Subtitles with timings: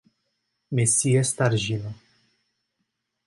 [0.71, 1.93] Messias Targino